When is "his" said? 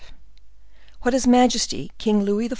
1.13-1.27